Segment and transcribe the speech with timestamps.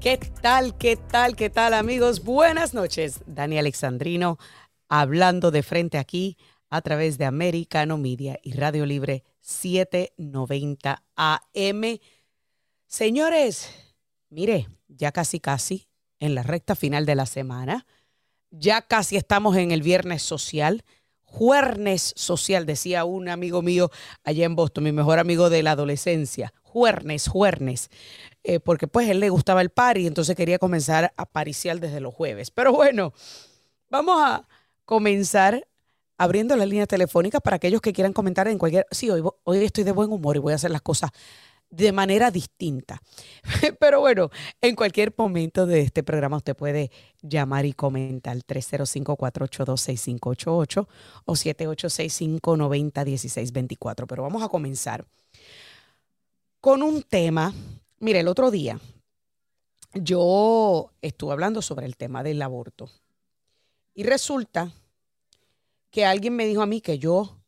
[0.00, 2.22] ¿Qué tal, qué tal, qué tal amigos?
[2.22, 3.18] Buenas noches.
[3.26, 4.38] Dani Alexandrino
[4.88, 6.38] hablando de frente aquí
[6.70, 11.98] a través de Americano Media y Radio Libre 790 AM.
[12.86, 13.70] Señores,
[14.30, 15.88] mire, ya casi casi
[16.20, 17.84] en la recta final de la semana.
[18.50, 20.84] Ya casi estamos en el viernes social.
[21.24, 23.90] Juernes social, decía un amigo mío
[24.22, 26.54] allá en Boston, mi mejor amigo de la adolescencia.
[26.72, 27.90] Juernes, juernes.
[28.44, 32.00] Eh, porque pues él le gustaba el par y entonces quería comenzar a pariciar desde
[32.00, 32.50] los jueves.
[32.50, 33.12] Pero bueno,
[33.90, 34.46] vamos a
[34.84, 35.66] comenzar
[36.16, 38.86] abriendo la línea telefónica para aquellos que quieran comentar en cualquier...
[38.90, 41.10] Sí, hoy, hoy estoy de buen humor y voy a hacer las cosas
[41.70, 43.00] de manera distinta.
[43.80, 46.90] Pero bueno, en cualquier momento de este programa usted puede
[47.22, 50.88] llamar y comentar 305-482-6588
[51.24, 54.06] o 7865-901624.
[54.06, 55.06] Pero vamos a comenzar
[56.60, 57.52] con un tema.
[57.98, 58.80] Mire, el otro día
[59.94, 62.90] yo estuve hablando sobre el tema del aborto
[63.94, 64.72] y resulta
[65.90, 67.40] que alguien me dijo a mí que yo,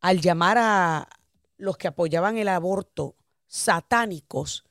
[0.00, 1.08] al llamar a
[1.56, 4.64] los que apoyaban el aborto satánicos,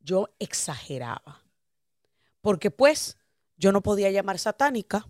[0.00, 1.42] yo exageraba.
[2.40, 3.18] Porque pues
[3.56, 5.06] yo no podía llamar satánica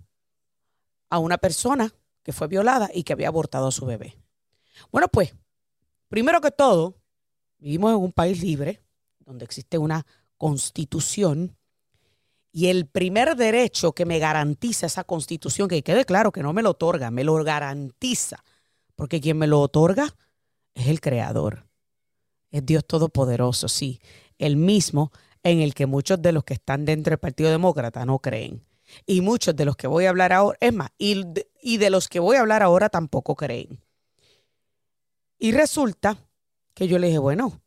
[1.09, 4.17] a una persona que fue violada y que había abortado a su bebé.
[4.91, 5.35] Bueno, pues,
[6.09, 6.97] primero que todo,
[7.65, 8.83] vivimos en un país libre,
[9.21, 11.57] donde existe una constitución,
[12.53, 16.63] y el primer derecho que me garantiza esa constitución, que quede claro que no me
[16.63, 18.45] lo otorga, me lo garantiza,
[18.95, 20.15] porque quien me lo otorga
[20.75, 21.65] es el creador
[22.55, 24.01] es Dios Todopoderoso, sí,
[24.39, 25.11] el mismo
[25.43, 28.65] en el que muchos de los que están dentro del Partido Demócrata no creen.
[29.07, 31.25] Y muchos de los que voy a hablar ahora, es más, y,
[31.61, 33.81] y de los que voy a hablar ahora tampoco creen.
[35.37, 36.17] Y resulta
[36.75, 37.61] que yo le dije, bueno,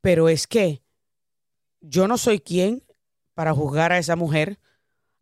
[0.00, 0.82] pero es que
[1.80, 2.84] yo no soy quien
[3.34, 4.58] para juzgar a esa mujer.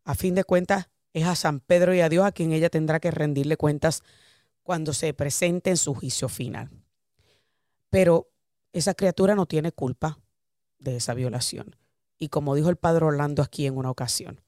[0.04, 3.00] A fin de cuentas, es a San Pedro y a Dios a quien ella tendrá
[3.00, 4.02] que rendirle cuentas
[4.62, 6.70] cuando se presente en su juicio final.
[7.90, 8.30] Pero
[8.72, 10.18] esa criatura no tiene culpa
[10.78, 11.76] de esa violación.
[12.18, 14.40] Y como dijo el padre Orlando aquí en una ocasión,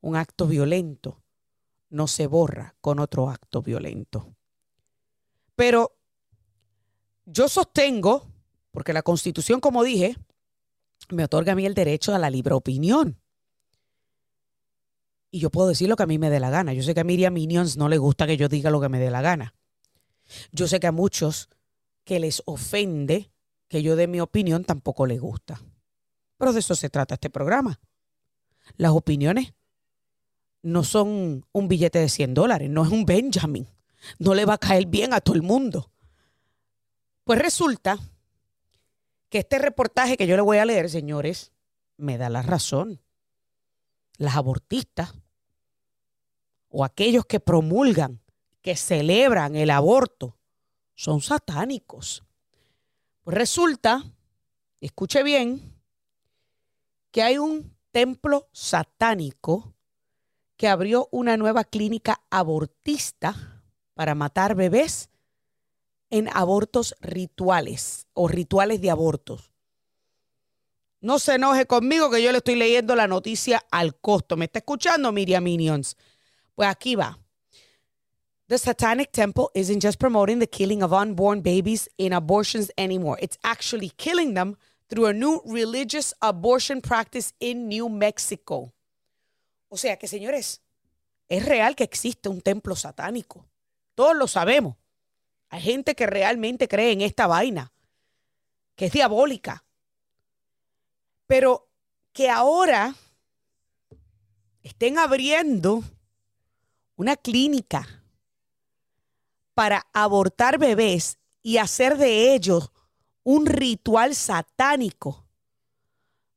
[0.00, 1.22] un acto violento
[1.90, 4.34] no se borra con otro acto violento.
[5.56, 5.97] Pero
[7.30, 8.26] yo sostengo,
[8.70, 10.16] porque la constitución, como dije,
[11.10, 13.18] me otorga a mí el derecho a la libre opinión.
[15.30, 16.72] Y yo puedo decir lo que a mí me dé la gana.
[16.72, 18.98] Yo sé que a Miriam Minions no le gusta que yo diga lo que me
[18.98, 19.54] dé la gana.
[20.52, 21.50] Yo sé que a muchos
[22.04, 23.30] que les ofende
[23.68, 25.60] que yo dé mi opinión tampoco le gusta.
[26.38, 27.78] Pero de eso se trata este programa.
[28.76, 29.52] Las opiniones
[30.62, 33.66] no son un billete de 100 dólares, no es un Benjamin.
[34.18, 35.90] No le va a caer bien a todo el mundo.
[37.28, 37.98] Pues resulta
[39.28, 41.52] que este reportaje que yo le voy a leer, señores,
[41.98, 43.02] me da la razón.
[44.16, 45.12] Las abortistas
[46.70, 48.22] o aquellos que promulgan,
[48.62, 50.38] que celebran el aborto,
[50.94, 52.24] son satánicos.
[53.24, 54.02] Pues resulta,
[54.80, 55.78] escuche bien,
[57.10, 59.74] que hay un templo satánico
[60.56, 63.60] que abrió una nueva clínica abortista
[63.92, 65.10] para matar bebés
[66.10, 69.50] en abortos rituales o rituales de abortos.
[71.00, 74.36] No se enoje conmigo que yo le estoy leyendo la noticia al costo.
[74.36, 75.96] ¿Me está escuchando, Miriam Minions?
[76.54, 77.18] Pues aquí va.
[78.48, 83.18] The Satanic Temple isn't just promoting the killing of unborn babies in abortions anymore.
[83.22, 84.56] It's actually killing them
[84.88, 88.72] through a new religious abortion practice in New Mexico.
[89.68, 90.62] O sea que, señores,
[91.28, 93.46] es real que existe un templo satánico.
[93.94, 94.76] Todos lo sabemos.
[95.50, 97.72] Hay gente que realmente cree en esta vaina,
[98.76, 99.64] que es diabólica.
[101.26, 101.68] Pero
[102.12, 102.94] que ahora
[104.62, 105.82] estén abriendo
[106.96, 108.02] una clínica
[109.54, 112.70] para abortar bebés y hacer de ellos
[113.22, 115.26] un ritual satánico.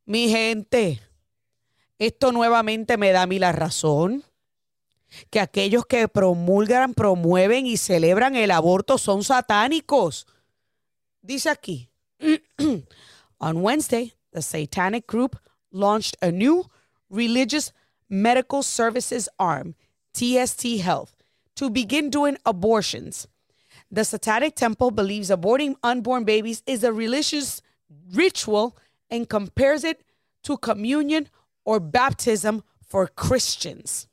[0.06, 1.02] Mi gente,
[2.00, 4.24] esto nuevamente me da a mí la razón
[5.30, 10.26] que aquellos que promulgan, promueven y celebran el aborto son satánicos.
[11.22, 11.90] Dice aquí,
[13.40, 15.38] on Wednesday, the Satanic Group
[15.72, 16.66] launched a new
[17.10, 17.74] religious
[18.10, 19.76] medical services arm,
[20.14, 21.16] TST Health,
[21.56, 23.28] to begin doing abortions.
[23.92, 27.62] The Satanic Temple believes aborting unborn babies is a religious
[28.14, 28.78] ritual
[29.10, 30.02] and compares it
[30.44, 31.28] to communion
[31.66, 34.08] or baptism for Christians.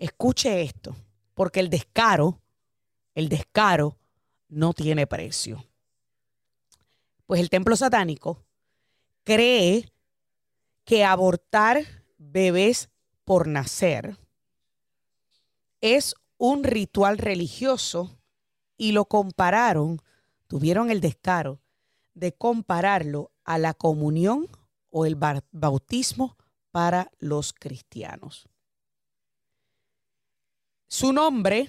[0.00, 0.96] Escuche esto,
[1.34, 2.40] porque el descaro,
[3.14, 3.98] el descaro
[4.48, 5.62] no tiene precio.
[7.26, 8.42] Pues el templo satánico
[9.24, 9.92] cree
[10.84, 11.84] que abortar
[12.16, 12.88] bebés
[13.26, 14.16] por nacer
[15.82, 18.18] es un ritual religioso
[18.78, 20.00] y lo compararon,
[20.46, 21.60] tuvieron el descaro
[22.14, 24.48] de compararlo a la comunión
[24.88, 25.16] o el
[25.52, 26.38] bautismo
[26.70, 28.48] para los cristianos.
[30.92, 31.68] Su nombre,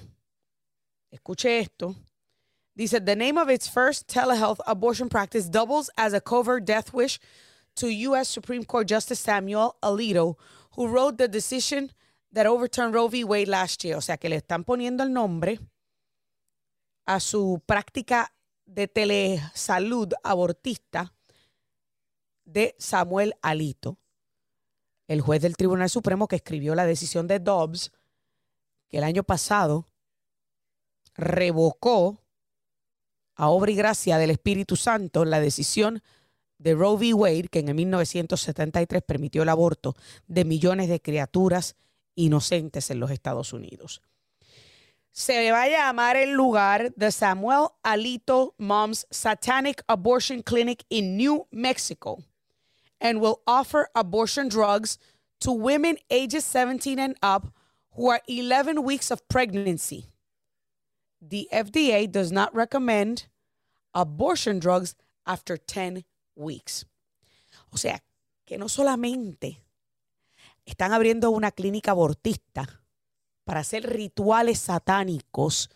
[1.12, 1.96] escuche esto,
[2.76, 7.20] dice, the name of its first telehealth abortion practice doubles as a covert death wish
[7.76, 8.28] to U.S.
[8.28, 10.38] Supreme Court Justice Samuel Alito,
[10.76, 11.92] who wrote the decision
[12.32, 13.24] that overturned Roe v.
[13.24, 13.96] Wade last year.
[13.96, 15.60] O sea que le están poniendo el nombre
[17.06, 18.34] a su práctica
[18.66, 21.14] de telesalud abortista
[22.44, 24.00] de Samuel Alito,
[25.08, 27.92] el juez del Tribunal Supremo que escribió la decisión de Dobbs,
[28.92, 29.88] que el año pasado
[31.16, 32.22] revocó
[33.36, 36.04] a obra y gracia del Espíritu Santo la decisión
[36.58, 37.14] de Roe v.
[37.14, 39.96] Wade, que en el 1973 permitió el aborto
[40.28, 41.76] de millones de criaturas
[42.14, 44.02] inocentes en los Estados Unidos.
[45.12, 51.48] Se va a llamar el lugar de Samuel Alito Mom's Satanic Abortion Clinic in New
[51.52, 52.24] Mexico
[53.00, 55.00] and will offer abortion drugs
[55.40, 57.54] to women ages 17 and up
[57.96, 60.06] who are 11 weeks of pregnancy.
[61.22, 63.28] The FDA does not recommend
[63.94, 64.96] abortion drugs
[65.26, 66.06] after 10
[66.36, 66.86] weeks.
[67.72, 68.04] O sea,
[68.46, 69.64] que no solamente
[70.66, 72.82] están abriendo una clínica abortista
[73.44, 75.70] para hacer rituales satánicos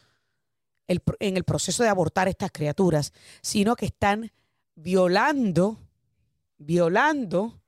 [0.88, 3.12] en el proceso de abortar estas criaturas,
[3.42, 4.32] sino que están
[4.76, 5.80] violando,
[6.58, 7.60] violando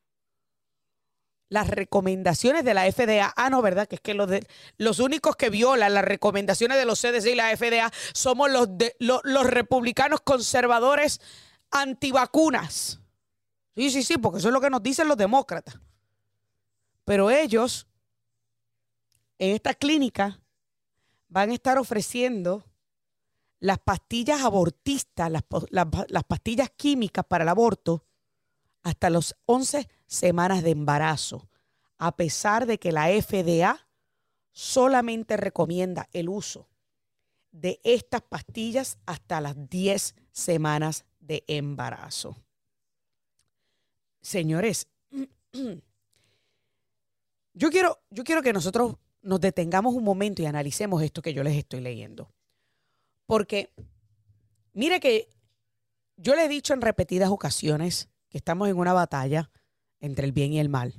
[1.50, 3.34] las recomendaciones de la FDA.
[3.36, 3.88] Ah, no, ¿verdad?
[3.88, 4.46] Que es que los, de,
[4.78, 9.48] los únicos que violan las recomendaciones de los CDC y la FDA somos los, los
[9.48, 11.22] republicanos conservadores
[11.72, 13.00] antivacunas.
[13.76, 15.80] Sí, sí, sí, porque eso es lo que nos dicen los demócratas.
[17.06, 17.88] Pero ellos,
[19.40, 20.40] en esta clínica,
[21.30, 22.66] van a estar ofreciendo
[23.60, 28.06] las pastillas abortistas, las, las pastillas químicas para el aborto,
[28.84, 31.48] hasta los 11 semanas de embarazo,
[31.98, 33.88] a pesar de que la FDA
[34.52, 36.68] solamente recomienda el uso
[37.52, 42.38] de estas pastillas hasta las 10 semanas de embarazo.
[44.22, 44.88] Señores,
[47.54, 51.44] yo quiero, yo quiero que nosotros nos detengamos un momento y analicemos esto que yo
[51.44, 52.32] les estoy leyendo.
[53.26, 53.74] Porque,
[54.74, 55.30] mire que
[56.16, 59.52] yo le he dicho en repetidas ocasiones que estamos en una batalla
[60.00, 60.94] entre el bien y el mal.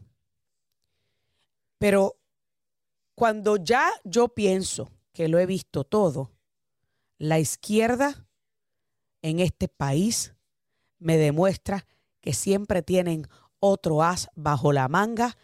[1.79, 2.19] Pero
[3.15, 6.33] cuando ya yo pienso que lo he visto todo,
[7.19, 8.27] la izquierda
[9.23, 10.35] en este país
[10.99, 11.87] me demuestra
[12.21, 13.27] que siempre tienen
[13.61, 15.37] otro as bajo la manga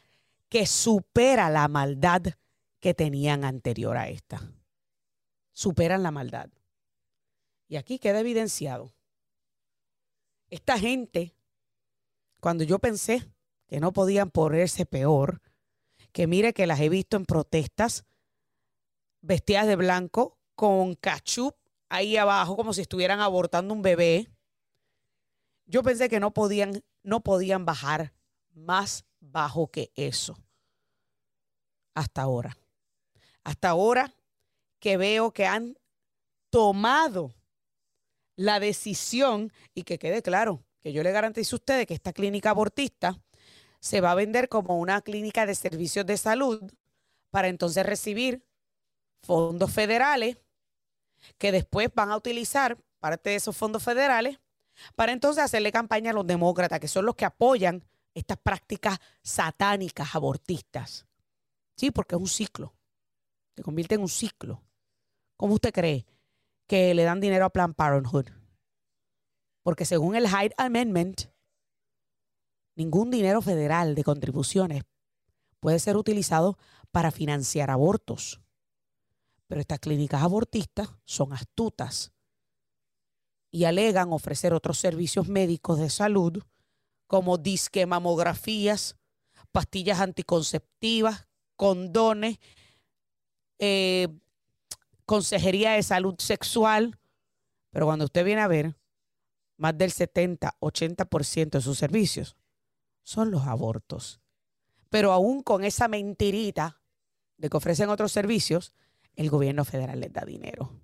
[0.49, 2.23] que supera la maldad
[2.81, 4.53] que tenían anterior a esta.
[5.53, 6.51] Superan la maldad.
[7.67, 8.93] Y aquí queda evidenciado.
[10.51, 11.35] Esta gente
[12.41, 13.34] cuando yo pensé
[13.75, 15.43] que no podían ponerse peor,
[16.13, 18.05] que mire que las he visto en protestas
[19.21, 21.57] vestidas de blanco con cachup
[21.89, 24.31] ahí abajo como si estuvieran abortando un bebé.
[25.67, 28.15] Yo pensé que no podían no podían bajar
[28.53, 30.39] más bajo que eso.
[31.97, 32.57] Hasta ahora.
[33.43, 34.15] Hasta ahora
[34.79, 35.77] que veo que han
[36.49, 37.35] tomado
[38.37, 42.51] la decisión y que quede claro, que yo le garantizo a ustedes que esta clínica
[42.51, 43.21] abortista
[43.85, 46.73] se va a vender como una clínica de servicios de salud
[47.29, 48.43] para entonces recibir
[49.23, 50.39] fondos federales
[51.37, 54.41] que después van a utilizar parte de esos fondos federales
[54.97, 60.15] para entonces hacerle campaña a los demócratas, que son los que apoyan estas prácticas satánicas
[60.15, 61.07] abortistas.
[61.77, 62.75] Sí, porque es un ciclo.
[63.55, 64.63] Se convierte en un ciclo.
[65.37, 66.07] ¿Cómo usted cree
[66.67, 68.29] que le dan dinero a Planned Parenthood?
[69.63, 71.34] Porque según el Hyde Amendment,
[72.77, 74.83] ningún dinero federal de contribuciones
[75.61, 76.59] puede ser utilizado
[76.91, 78.41] para financiar abortos.
[79.47, 82.13] Pero estas clínicas abortistas son astutas
[83.51, 86.43] y alegan ofrecer otros servicios médicos de salud
[87.07, 88.97] como disque mamografías,
[89.53, 92.39] pastillas anticonceptivas, condones,
[93.59, 94.09] eh,
[95.07, 96.99] consejería de salud sexual.
[97.71, 98.77] Pero cuando usted viene a ver,
[99.57, 102.37] más del 70-80% de sus servicios
[103.05, 104.21] son los abortos.
[104.91, 106.83] Pero aún con esa mentirita
[107.37, 108.75] de que ofrecen otros servicios,
[109.15, 110.81] el gobierno federal les da dinero.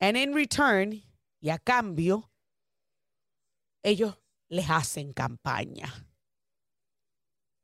[0.00, 1.02] And in return,
[1.40, 2.30] y a cambio,
[3.82, 5.92] ellos les hacen campaña.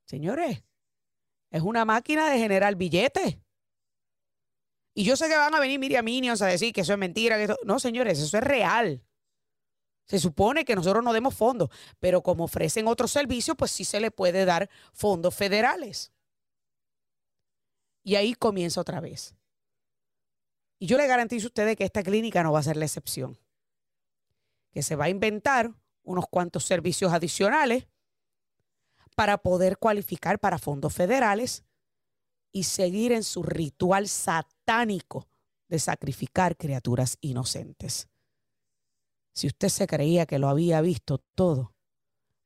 [0.04, 0.62] Señores,
[1.50, 3.38] es una máquina de generar billetes.
[4.94, 7.38] Y yo sé que van a venir Miriam Minions a decir que eso es mentira.
[7.38, 9.02] Que No, señores, eso es real.
[10.06, 14.00] Se supone que nosotros no demos fondos, pero como ofrecen otros servicios, pues sí se
[14.00, 16.12] le puede dar fondos federales.
[18.02, 19.34] Y ahí comienza otra vez.
[20.78, 23.38] Y yo le garantizo a ustedes que esta clínica no va a ser la excepción.
[24.72, 27.86] Que se va a inventar unos cuantos servicios adicionales
[29.14, 31.64] para poder cualificar para fondos federales
[32.50, 35.28] y seguir en su ritual satánico
[35.68, 38.08] de sacrificar criaturas inocentes.
[39.32, 41.72] Si usted se creía que lo había visto todo,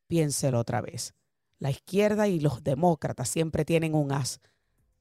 [0.07, 1.15] piénselo otra vez.
[1.59, 4.41] La izquierda y los demócratas siempre tienen un as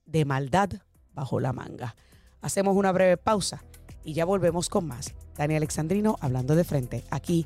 [0.06, 0.70] de maldad
[1.14, 1.96] bajo la manga.
[2.42, 3.64] Hacemos una breve pausa
[4.04, 5.14] y ya volvemos con más.
[5.36, 7.46] Dani Alexandrino hablando de frente aquí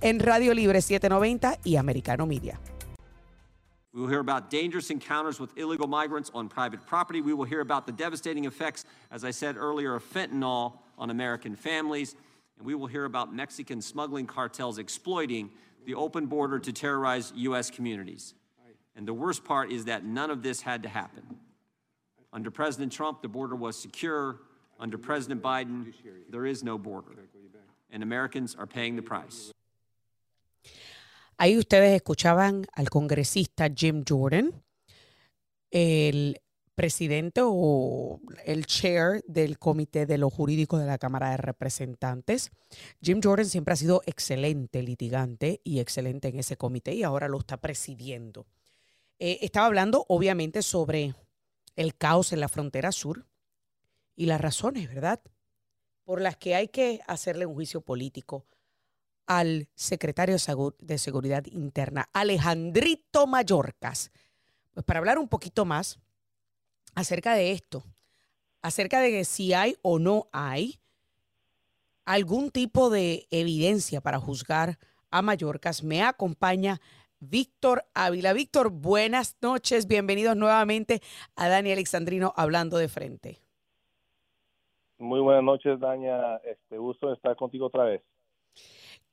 [0.00, 2.58] en Radio Libre 790 y Americano Media.
[3.92, 7.22] We will hear about dangerous encounters with illegal migrants on private property.
[7.22, 11.56] We will hear about the devastating effects, as I said earlier, of fentanyl on American
[11.56, 12.14] families.
[12.58, 15.50] And we will hear about Mexican smuggling cartels exploiting
[15.84, 17.70] the open border to terrorize U.S.
[17.70, 18.34] communities.
[18.96, 21.22] And the worst part is that none of this had to happen.
[22.32, 24.40] Under President Trump, the border was secure.
[24.80, 25.92] Under President Biden,
[26.30, 27.12] there is no border.
[27.90, 29.52] And Americans are paying the price.
[31.38, 34.62] Ahí ustedes escuchaban al congresista Jim Jordan,
[35.70, 36.36] el
[36.76, 42.52] presidente o el chair del Comité de lo Jurídico de la Cámara de Representantes.
[43.00, 47.38] Jim Jordan siempre ha sido excelente litigante y excelente en ese comité y ahora lo
[47.38, 48.46] está presidiendo.
[49.18, 51.14] Eh, estaba hablando obviamente sobre
[51.76, 53.26] el caos en la frontera sur
[54.14, 55.20] y las razones, ¿verdad?
[56.04, 58.44] Por las que hay que hacerle un juicio político
[59.26, 60.36] al secretario
[60.78, 64.12] de Seguridad Interna, Alejandrito Mayorkas.
[64.74, 65.98] Pues para hablar un poquito más
[66.96, 67.84] acerca de esto,
[68.62, 70.80] acerca de si hay o no hay
[72.04, 74.78] algún tipo de evidencia para juzgar
[75.10, 76.80] a Mayorkas, me acompaña
[77.20, 78.32] Víctor Ávila.
[78.32, 81.00] Víctor, buenas noches, bienvenidos nuevamente
[81.36, 83.38] a Dani Alexandrino hablando de frente.
[84.98, 86.36] Muy buenas noches, Daña.
[86.36, 88.02] Este gusto estar contigo otra vez.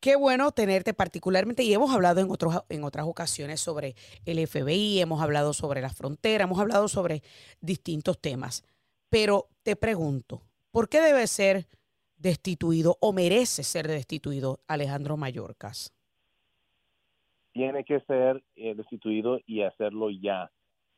[0.03, 3.95] Qué bueno tenerte particularmente y hemos hablado en, otros, en otras ocasiones sobre
[4.25, 7.21] el FBI, hemos hablado sobre la frontera, hemos hablado sobre
[7.61, 8.65] distintos temas.
[9.09, 10.41] Pero te pregunto,
[10.71, 11.67] ¿por qué debe ser
[12.17, 15.93] destituido o merece ser destituido Alejandro Mayorkas?
[17.53, 20.51] Tiene que ser eh, destituido y hacerlo ya.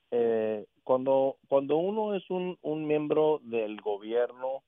[0.10, 4.64] Eh, cuando, cuando uno es un, un miembro del gobierno,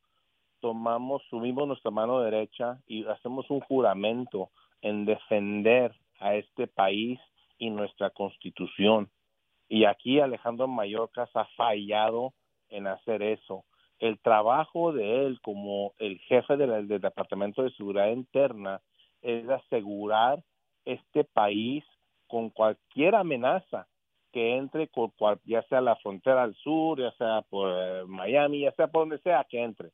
[0.68, 4.50] tomamos, subimos nuestra mano derecha y hacemos un juramento
[4.82, 7.22] en defender a este país
[7.58, 9.10] y nuestra constitución.
[9.70, 12.34] Y aquí Alejandro Mayorkas ha fallado
[12.68, 13.64] en hacer eso.
[14.00, 18.82] El trabajo de él como el jefe del, Departamento de Seguridad Interna
[19.22, 20.44] es asegurar
[20.84, 21.86] este país
[22.28, 23.88] con cualquier amenaza
[24.34, 24.90] que entre,
[25.46, 29.20] ya sea la frontera al sur, ya sea por eh, Miami, ya sea por donde
[29.20, 29.92] sea que entre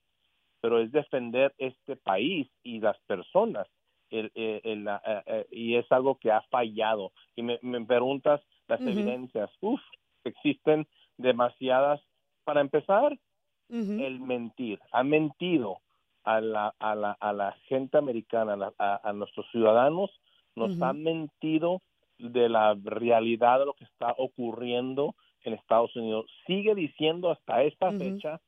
[0.63, 3.67] pero es defender este país y las personas.
[4.09, 7.11] El, eh, eh, y es algo que ha fallado.
[7.35, 8.39] Y me, preguntas
[8.69, 9.51] las evidencias.
[9.59, 9.81] Uf,
[10.23, 11.99] existen demasiadas.
[12.45, 13.19] Para empezar,
[13.67, 14.79] el mentir.
[14.93, 15.79] Ha mentido
[16.23, 20.11] a la, a la, a la gente americana, a, nuestros ciudadanos,
[20.55, 21.81] nos ha mentido
[22.19, 26.25] de la realidad de lo que está ocurriendo en Estados Unidos.
[26.47, 28.39] Sigue diciendo hasta esta fecha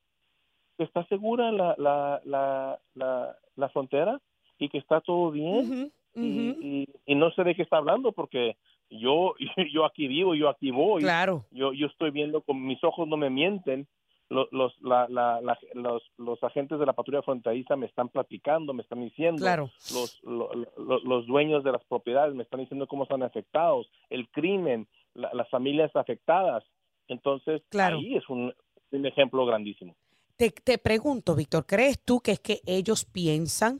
[0.78, 4.20] que está segura la, la, la, la, la frontera
[4.58, 8.56] y que está todo bien Y, y, no sé de qué está hablando porque
[8.90, 9.36] yo
[9.74, 11.02] yo aquí vivo yo aquí voy.
[11.02, 11.44] Claro.
[11.52, 13.88] Yo yo estoy viendo con mis ojos no me mienten.
[14.30, 15.42] Los los, la, la,
[15.74, 19.42] los los agentes de la patrulla fronteriza me están platicando me están diciendo.
[19.42, 19.70] Claro.
[19.94, 24.88] los, los, los dueños de las propiedades me están diciendo cómo están afectados el crimen
[25.14, 26.64] las familias afectadas.
[27.08, 28.54] Entonces ahí es un,
[28.92, 29.96] un ejemplo grandísimo
[30.38, 33.80] te, te pregunto, Víctor, ¿crees tú que es que ellos piensan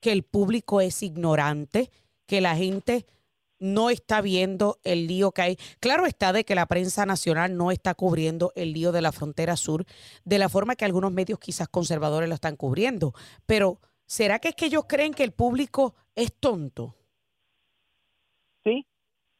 [0.00, 1.90] que el público es ignorante,
[2.26, 3.06] que la gente
[3.58, 5.56] no está viendo el lío que hay.
[5.80, 9.56] Claro está de que la prensa nacional no está cubriendo el lío de la frontera
[9.56, 9.84] sur
[10.24, 13.12] de la forma que algunos medios quizás conservadores lo están cubriendo,
[13.46, 16.94] pero ¿será que es que ellos creen que el público es tonto?
[18.64, 18.86] Sí,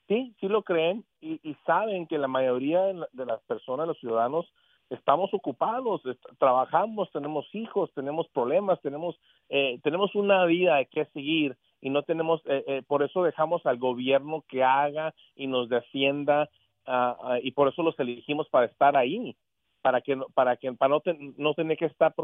[0.09, 4.47] sí, sí lo creen y, y saben que la mayoría de las personas, los ciudadanos,
[4.91, 6.03] estamos ocupados,
[6.39, 12.41] trabajamos, tenemos hijos, tenemos problemas, tenemos eh, tenemos una vida que seguir y no tenemos,
[12.47, 16.49] eh, eh, por eso dejamos al gobierno que haga y nos defienda
[16.87, 19.37] ah, y por eso los elegimos para estar ahí,
[19.83, 21.03] para que para que para no,
[21.37, 22.15] no tener que estar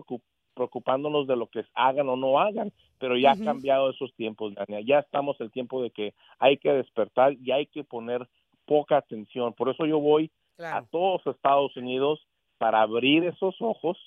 [0.54, 4.80] preocupándonos de lo que hagan o no hagan, pero ya han cambiado esos tiempos, Dania.
[4.80, 8.28] Ya estamos el tiempo de que hay que despertar y hay que poner
[8.66, 9.52] poca atención.
[9.52, 12.20] Por eso yo voy a todos Estados Unidos
[12.62, 13.98] para abrir esos ojos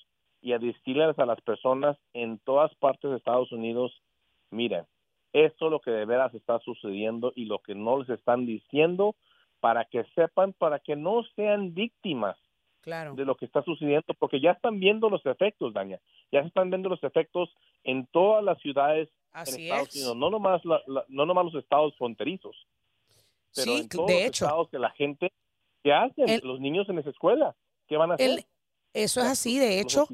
[0.41, 3.91] y a decirles a las personas en todas partes de Estados Unidos,
[4.49, 4.85] miren,
[5.33, 9.13] esto es lo que de veras está sucediendo y lo que no les están diciendo
[9.59, 12.37] para que sepan, para que no sean víctimas
[12.85, 15.99] de lo que está sucediendo, porque ya están viendo los efectos, Daña,
[16.31, 20.61] ya se están viendo los efectos en todas las ciudades en Estados Unidos, no nomás,
[21.09, 22.55] no nomás los estados fronterizos,
[23.53, 25.33] pero en todos de los hecho, estados que la gente,
[25.83, 27.53] ¿qué hacen los niños en esa escuela?
[27.87, 28.45] ¿Qué van a hacer?
[28.93, 30.07] eso es así, de hecho,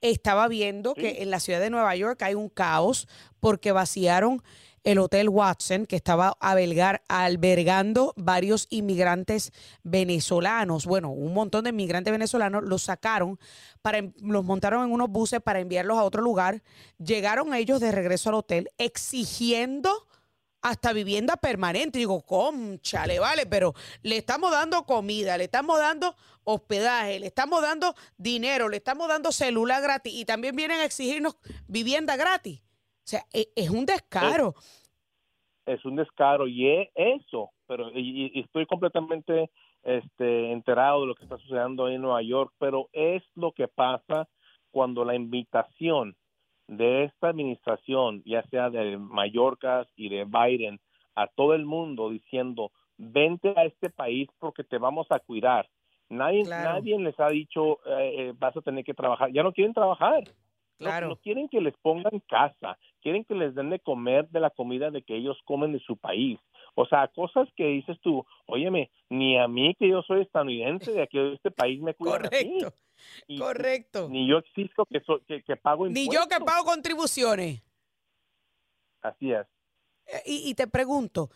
[0.00, 3.08] estaba viendo que en la ciudad de Nueva York hay un caos
[3.40, 4.42] porque vaciaron
[4.84, 9.50] el Hotel Watson, que estaba albergando varios inmigrantes
[9.82, 10.84] venezolanos.
[10.84, 13.38] Bueno, un montón de inmigrantes venezolanos los sacaron,
[13.80, 16.62] para, los montaron en unos buses para enviarlos a otro lugar.
[16.98, 20.03] Llegaron ellos de regreso al hotel exigiendo
[20.64, 21.98] hasta vivienda permanente.
[21.98, 27.94] Digo, conchale, vale, pero le estamos dando comida, le estamos dando hospedaje, le estamos dando
[28.16, 31.36] dinero, le estamos dando celular gratis y también vienen a exigirnos
[31.68, 32.62] vivienda gratis.
[32.62, 34.54] O sea, e, es, un descaro.
[35.66, 39.50] Es, un descaro y es eso, pero y, estoy completamente
[39.82, 44.28] este, enterado de lo que está sucediendo en Nueva York, pero es lo que pasa
[44.70, 46.16] cuando la invitación
[46.68, 50.80] de esta administración, ya sea de Mallorca y de Biden,
[51.14, 55.68] a todo el mundo diciendo, vente a este país porque te vamos a cuidar.
[56.08, 59.32] Nadie, nadie les ha dicho, eh, eh, vas a tener que trabajar.
[59.32, 60.24] Ya no quieren trabajar.
[60.78, 61.08] Claro.
[61.08, 64.90] No, quieren que les pongan casa, quieren que les den de comer de la comida
[64.90, 66.38] de que ellos comen de su país.
[66.74, 71.02] O sea, cosas que dices tú, óyeme, ni a mí que yo soy estadounidense de
[71.02, 72.72] aquí de este país me cuidan Correcto.
[73.38, 74.08] Correcto.
[74.08, 75.00] Ni yo existo que,
[75.42, 76.12] que, pago impuestos.
[76.12, 77.62] Ni yo que pago contribuciones.
[79.02, 79.46] Así es.
[80.06, 81.30] Eh, y, y te pregunto,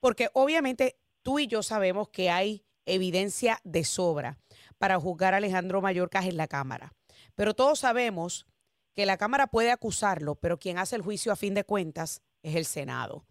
[0.00, 4.38] porque obviamente tú y yo sabemos que hay evidencia de sobra
[4.78, 6.92] para juzgar a Alejandro Mayorkas en la Cámara.
[7.34, 8.46] Pero todos sabemos
[8.94, 12.56] que la Cámara puede acusarlo, pero quien hace el juicio a fin de cuentas es
[12.56, 13.24] el Senado.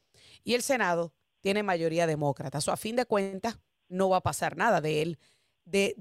[0.43, 2.61] Y el Senado tiene mayoría demócrata.
[2.61, 5.19] So, a fin de cuentas, no va a pasar nada de él,
[5.69, 5.93] de,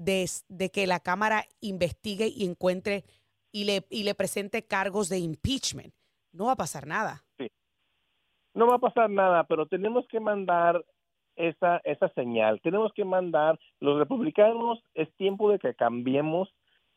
[0.47, 3.03] de, que la Cámara investigue y encuentre
[3.51, 5.93] y le, y le presente cargos de impeachment.
[6.31, 7.23] No va a pasar nada.
[7.37, 7.51] Sí.
[8.53, 10.83] No va a pasar nada, pero tenemos que mandar
[11.35, 12.59] esa, esa señal.
[12.61, 16.49] Tenemos que mandar, los republicanos, es tiempo de que cambiemos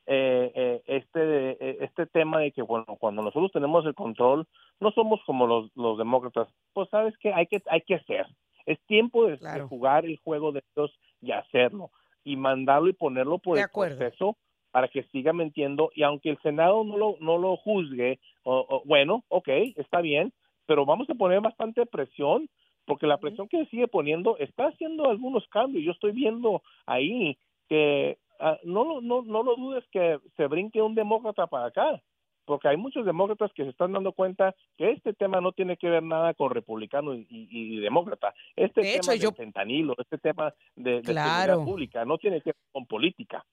[0.07, 4.49] eh, eh, este, eh, este tema de que, bueno, cuando nosotros tenemos el control,
[4.81, 6.49] no somos como los, los demócratas.
[6.73, 8.27] Pues sabes que hay que, hay que hacer.
[8.67, 11.91] Es tiempo de, jugar el juego de ellos y hacerlo.
[12.25, 14.37] Y mandarlo y ponerlo por el proceso
[14.71, 15.91] para que siga mintiendo.
[15.95, 20.33] Y aunque el Senado no lo, no lo juzgue, o, bueno, ok, está bien,
[20.67, 22.49] pero vamos a poner bastante presión
[22.85, 25.85] porque la presión que sigue poniendo está haciendo algunos cambios.
[25.85, 30.97] Yo estoy viendo ahí que Ah, no, no, no lo dudes que se brinque un
[30.97, 32.03] demócrata para acá,
[32.45, 35.89] porque hay muchos demócratas que se están dando cuenta que este tema no tiene que
[35.89, 38.35] ver nada con republicano y, demócrata.
[38.57, 43.45] Este tema de fentanilo, este tema de, de pública, no tiene que ver con política.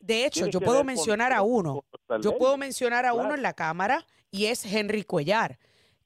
[0.00, 1.84] De hecho, yo puedo mencionar a uno.
[2.20, 5.58] Yo puedo mencionar a uno en la Cámara y es Henry Cuellar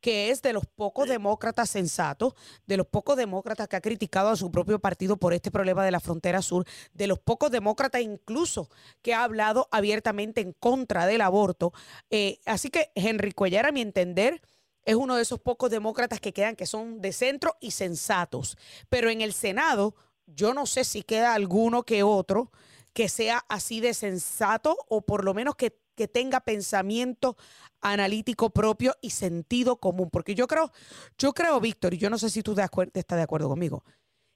[0.02, 2.34] que es de los pocos demócratas sensatos,
[2.66, 5.92] de los pocos demócratas que ha criticado a su propio partido por este problema de
[5.92, 8.68] la frontera sur, de los pocos demócratas incluso
[9.00, 11.72] que ha hablado abiertamente en contra del aborto.
[12.10, 14.42] Eh, así que Henry Cuellar, a mi entender,
[14.84, 18.58] es uno de esos pocos demócratas que quedan que son de centro y sensatos.
[18.88, 19.94] Pero en el Senado,
[20.26, 22.50] yo no sé si queda alguno que otro
[22.92, 27.36] que sea así de sensato o por lo menos que que tenga pensamiento
[27.80, 30.10] analítico propio y sentido común.
[30.10, 30.70] Porque yo creo,
[31.18, 33.82] yo creo, Víctor, y yo no sé si tú estás de acuerdo conmigo,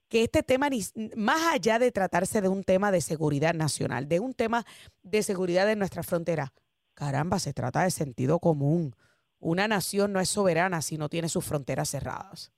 [0.08, 0.68] que este tema,
[1.16, 4.64] más allá de tratarse de un tema de seguridad nacional, de un tema
[5.02, 6.52] de seguridad de nuestra frontera,
[6.94, 8.94] caramba, se trata de sentido común.
[9.38, 12.52] Una nación no es soberana si no tiene sus fronteras cerradas.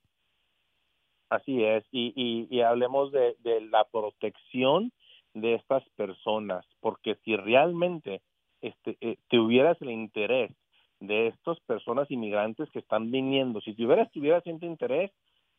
[1.29, 4.91] Así es, y, hablemos de, de la protección
[5.35, 8.21] de estas personas, porque si realmente
[8.61, 10.51] este, eh, tuvieras el interés
[10.99, 15.11] de estas personas inmigrantes que están viniendo, si tuvieras, tuvieras ese interés,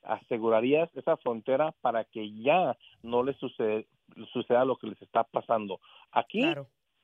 [0.03, 3.87] asegurarías esa frontera para que ya no les sucede,
[4.33, 5.81] suceda lo que les está pasando.
[6.13, 6.43] Aquí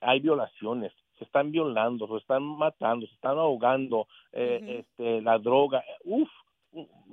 [0.01, 5.83] hay violaciones, se están violando, se están matando, se están ahogando, eh, este, la droga,
[6.05, 6.31] uff,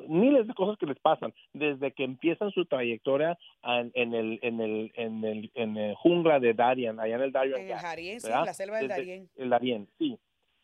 [0.07, 4.91] miles de cosas que les pasan desde que empiezan su trayectoria en, el en el
[4.95, 7.59] en el en el jungla de Darien, allá en el Darien.
[7.59, 9.29] En el sí, la selva del Darien.
[9.35, 10.17] El Darien, sí.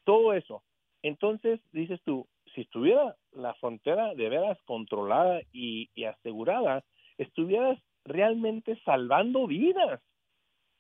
[0.04, 0.64] Todo eso.
[1.02, 6.84] Entonces, dices tú, si estuviera la frontera de veras controlada y, asegurada,
[7.18, 10.02] estuvieras realmente salvando vidas.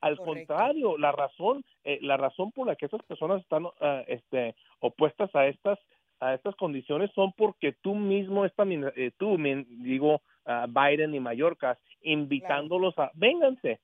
[0.01, 4.55] Al contrario, la razón, eh, la razón por la que esas personas están ah, este,
[4.79, 5.77] opuestas a estas
[6.19, 10.21] a estas condiciones son porque tú mismo, esta, eh, tú, digo,
[10.67, 13.79] Biden y Mallorca, invitándolos a, vénganse.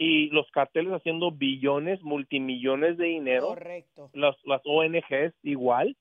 [0.00, 3.48] Y los carteles haciendo billones, multimillones de dinero.
[3.48, 4.10] Correcto.
[4.12, 5.96] Las, las ONGs igual.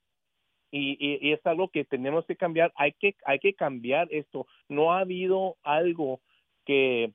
[0.69, 2.71] Y, y, es algo que tenemos que cambiar.
[2.75, 4.45] Hay que, hay que cambiar esto.
[4.69, 6.19] No ha habido algo
[6.65, 7.11] que,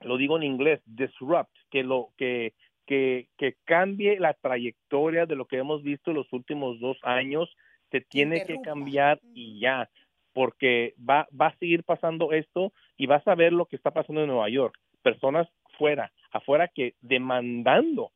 [0.00, 2.54] lo digo en inglés, disrupt, que lo que
[2.86, 7.48] que, que cambie la trayectoria de lo que hemos visto los últimos dos años
[7.92, 9.88] se tiene que cambiar y ya,
[10.32, 14.22] porque va, va a seguir pasando esto y vas a ver lo que está pasando
[14.22, 14.76] en Nueva York.
[15.02, 15.46] Personas
[15.78, 18.10] fuera, afuera que demandando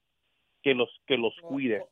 [0.63, 1.85] que los que los cuides,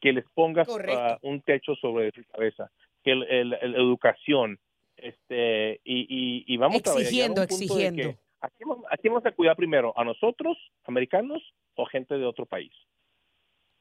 [0.00, 2.70] que les pongas ah, un techo sobre su cabeza,
[3.02, 4.58] que la educación,
[4.96, 8.14] este y, y, vamos exigiendo, a exigiendo.
[8.40, 11.42] aquí, aquí vamos a cuidar primero a nosotros, americanos
[11.74, 12.72] o gente de otro país.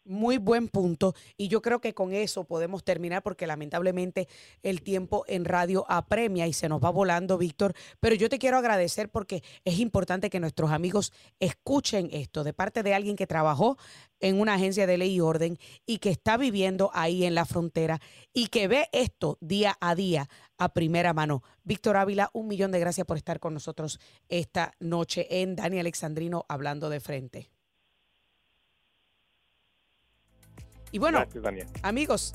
[0.08, 4.28] Muy buen punto y yo creo que con eso podemos terminar porque lamentablemente
[4.62, 7.74] el tiempo en radio apremia y se nos va volando, Víctor.
[8.00, 12.84] Pero yo te quiero agradecer porque es importante que nuestros amigos escuchen esto de parte
[12.84, 13.78] de alguien que trabajó
[14.20, 18.00] en una agencia de ley y orden y que está viviendo ahí en la frontera
[18.32, 21.42] y que ve esto día a día a primera mano.
[21.64, 26.46] Víctor Ávila, un millón de gracias por estar con nosotros esta noche en Dani Alexandrino
[26.48, 27.55] hablando de frente.
[30.96, 31.26] Y bueno,
[31.84, 32.32] amigos,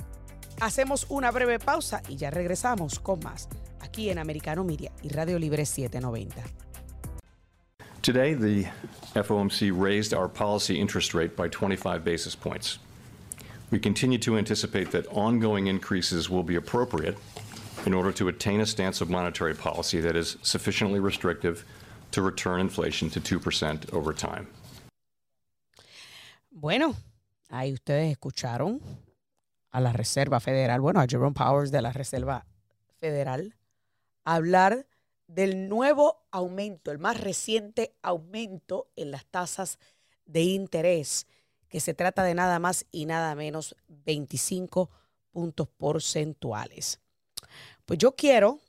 [0.60, 3.48] hacemos una breve pausa y ya regresamos con más
[3.80, 6.42] aquí en Americano Media y Radio Libre 790.
[8.02, 8.68] Today, the
[9.14, 12.78] FOMC raised our policy interest rate by 25 basis points.
[13.70, 17.16] We continue to anticipate that ongoing increases will be appropriate
[17.86, 21.64] in order to attain a stance of monetary policy that is sufficiently restrictive
[22.10, 24.48] to return inflation to 2% over time.
[26.52, 26.94] Bueno,
[27.50, 28.80] Ahí ustedes escucharon
[29.70, 32.46] a la Reserva Federal, bueno, a Jerome Powers de la Reserva
[33.00, 33.56] Federal,
[34.24, 34.86] hablar
[35.26, 39.80] del nuevo aumento, el más reciente aumento en las tasas
[40.26, 41.26] de interés,
[41.68, 44.88] que se trata de nada más y nada menos 25
[45.32, 47.00] puntos porcentuales.
[47.84, 48.60] Pues yo quiero,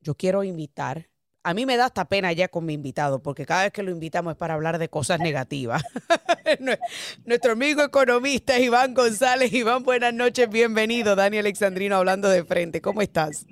[0.00, 1.08] yo quiero invitar
[1.42, 3.90] a mí me da hasta pena ya con mi invitado, porque cada vez que lo
[3.90, 5.82] invitamos es para hablar de cosas negativas.
[7.24, 9.52] Nuestro amigo economista Iván González.
[9.52, 11.16] Iván, buenas noches, bienvenido.
[11.16, 12.80] Dani Alexandrino hablando de frente.
[12.80, 13.46] ¿Cómo estás?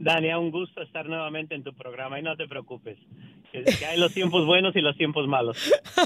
[0.00, 2.98] Dani, un gusto estar nuevamente en tu programa y no te preocupes,
[3.50, 5.58] que, hay los tiempos buenos y los tiempos malos.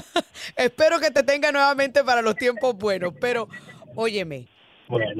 [0.55, 3.47] Espero que te tenga nuevamente para los tiempos buenos, pero
[3.95, 4.47] óyeme,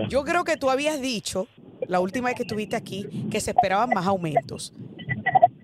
[0.10, 1.47] yo creo que tú habías dicho
[1.88, 4.73] la última vez que estuviste aquí, que se esperaban más aumentos.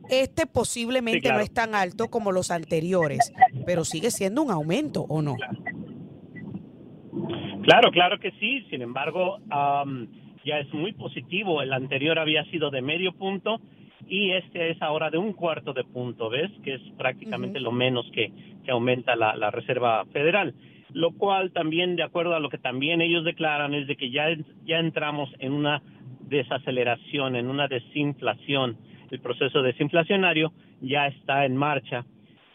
[0.09, 3.31] Este posiblemente no es tan alto como los anteriores,
[3.65, 5.35] pero sigue siendo un aumento, ¿o no?
[7.63, 8.65] Claro, claro que sí.
[8.69, 9.37] Sin embargo,
[10.43, 11.61] ya es muy positivo.
[11.61, 13.61] El anterior había sido de medio punto
[14.07, 16.49] y este es ahora de un cuarto de punto, ¿ves?
[16.63, 18.31] Que es prácticamente lo menos que,
[18.65, 20.55] que aumenta la, la Reserva Federal
[20.93, 24.27] lo cual también, de acuerdo a lo que también ellos declaran, es de que ya,
[24.65, 25.81] ya entramos en una
[26.21, 28.77] desaceleración, en una desinflación.
[29.11, 32.05] El proceso desinflacionario ya está en marcha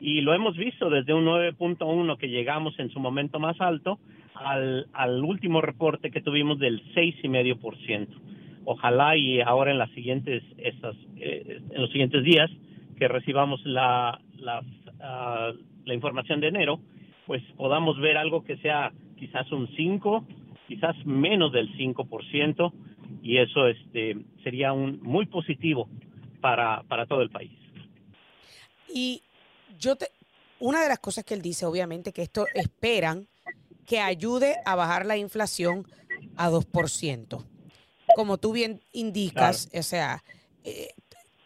[0.00, 3.98] y lo hemos visto desde un 9.1 que llegamos en su momento más alto
[4.34, 8.08] al, al último reporte que tuvimos del 6,5%.
[8.66, 12.50] Ojalá y ahora en las siguientes esas, eh, en los siguientes días
[12.98, 14.62] que recibamos la la,
[15.00, 15.52] ah,
[15.84, 16.80] la información de enero,
[17.26, 20.26] pues podamos ver algo que sea quizás un 5,
[20.68, 22.72] quizás menos del 5%,
[23.22, 25.88] y eso este, sería un, muy positivo
[26.40, 27.52] para, para todo el país.
[28.92, 29.22] Y
[29.78, 30.08] yo te,
[30.60, 33.26] una de las cosas que él dice, obviamente, que esto esperan
[33.87, 35.87] que ayude a bajar la inflación
[36.37, 37.44] a 2%.
[38.16, 40.22] Como tú bien indicas, o sea,
[40.62, 40.90] eh,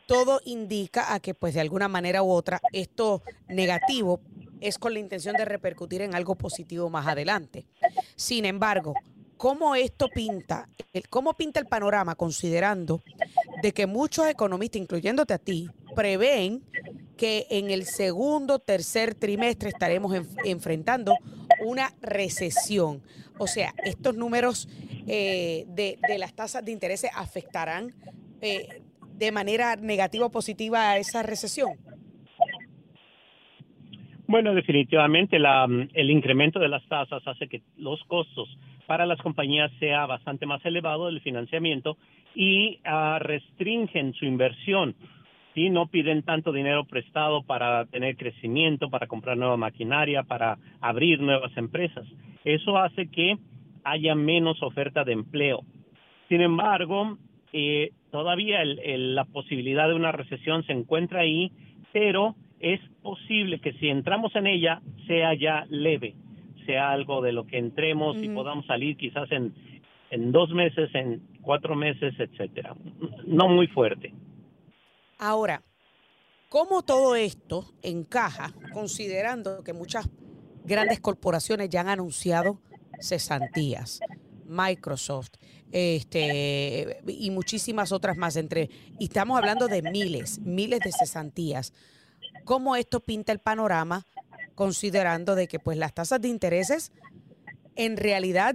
[0.07, 4.21] todo indica a que pues de alguna manera u otra esto negativo
[4.61, 7.67] es con la intención de repercutir en algo positivo más adelante.
[8.17, 8.95] Sin embargo,
[9.37, 10.69] ¿cómo esto pinta?
[11.11, 13.03] ¿Cómo pinta el panorama considerando
[13.63, 16.63] de que muchos economistas, incluyéndote a ti, prevén
[17.17, 21.15] que en el segundo, tercer trimestre estaremos enfrentando
[21.65, 23.03] una recesión?
[23.39, 24.69] O sea, estos números
[25.07, 27.95] eh, de, las tasas de interés afectarán
[28.41, 28.83] eh,
[29.19, 31.77] de manera negativa o positiva a esa recesión?
[34.29, 38.47] Bueno, definitivamente la, el incremento de las tasas hace que los costos
[38.87, 41.97] para las compañías sea bastante más elevado del financiamiento
[42.35, 44.95] y uh, restringen su inversión.
[45.55, 45.71] ¿sí?
[45.71, 51.57] No piden tanto dinero prestado para tener crecimiento, para comprar nueva maquinaria, para abrir nuevas
[51.57, 52.07] empresas.
[52.45, 53.39] Eso hace que
[53.83, 55.63] haya menos oferta de empleo.
[56.29, 57.17] Sin embargo,
[57.55, 61.51] eh, todavía el, la posibilidad de una recesión se encuentra ahí,
[61.95, 66.15] pero es posible que si entramos en ella sea ya leve,
[66.67, 69.55] sea algo de lo que entremos y podamos salir quizás en,
[70.11, 72.77] en dos meses, en cuatro meses, etcétera.
[73.27, 74.13] No muy fuerte.
[75.19, 75.63] Ahora,
[76.49, 80.09] ¿cómo todo esto encaja considerando que muchas
[80.65, 82.61] grandes corporaciones ya han anunciado
[83.01, 84.01] cesantías?
[84.47, 85.33] Microsoft,
[85.73, 91.75] este, y muchísimas otras más entre y estamos hablando de miles, miles de cesantías
[92.49, 94.07] cómo esto pinta el panorama,
[94.55, 96.93] considerando de que pues las tasas de intereses
[97.77, 98.55] en realidad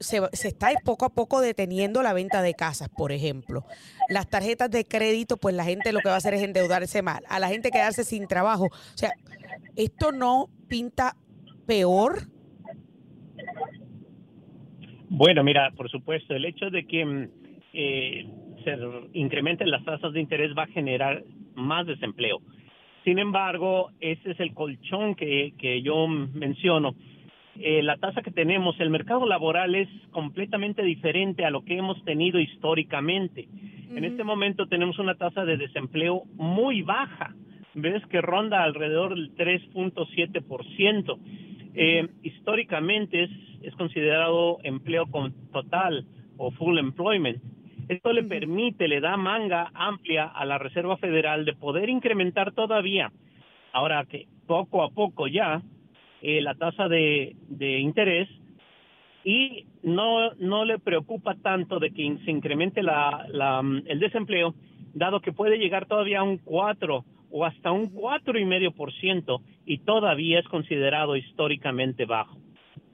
[0.00, 3.62] se, está poco a poco deteniendo la venta de casas, por ejemplo.
[4.08, 7.22] Las tarjetas de crédito, pues la gente lo que va a hacer es endeudarse mal,
[7.28, 8.64] a la gente quedarse sin trabajo.
[8.64, 9.12] O sea,
[9.76, 11.14] ¿esto no pinta
[11.68, 12.22] peor?
[15.08, 17.28] Bueno, mira, por supuesto, el hecho de que
[17.74, 18.26] eh,
[18.64, 18.76] se
[19.12, 21.22] incrementen las tasas de interés va a generar
[21.54, 22.40] más desempleo.
[23.04, 26.94] Sin embargo, ese es el colchón que, que yo menciono.
[27.60, 32.02] Eh, la tasa que tenemos, el mercado laboral es completamente diferente a lo que hemos
[32.04, 33.46] tenido históricamente.
[33.46, 33.98] Uh -huh.
[33.98, 37.34] En este momento tenemos una tasa de desempleo muy baja,
[37.74, 41.18] ves que ronda alrededor del 3.7%.
[41.76, 43.30] Eh, históricamente es,
[43.62, 47.40] es considerado empleo con total o full employment.
[47.88, 53.12] Esto le permite, le da manga amplia a la Reserva Federal de poder incrementar todavía.
[53.72, 55.60] Ahora que poco a poco ya
[56.22, 58.28] eh, la tasa de, de interés
[59.24, 64.54] y no, no le preocupa tanto de que se incremente la, la, el desempleo,
[64.92, 67.04] dado que puede llegar todavía a un 4
[67.36, 72.38] o hasta un cuatro y medio por ciento y todavía es considerado históricamente bajo.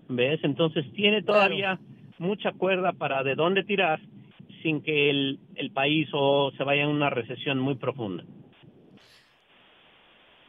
[0.08, 0.40] ¿Ves?
[0.44, 1.80] Entonces tiene todavía claro.
[2.18, 4.00] mucha cuerda para de dónde tirar
[4.62, 8.24] sin que el, el país o se vaya en una recesión muy profunda.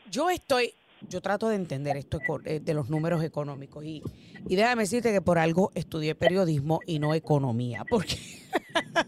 [0.09, 0.73] Yo estoy,
[1.07, 4.03] yo trato de entender esto de los números económicos y,
[4.47, 8.17] y déjame decirte que por algo estudié periodismo y no economía, porque,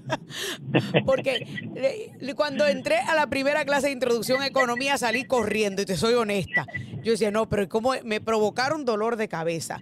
[1.06, 5.98] porque cuando entré a la primera clase de introducción a economía salí corriendo y te
[5.98, 6.66] soy honesta.
[7.04, 9.82] Yo decía, no, pero como me provocaron dolor de cabeza.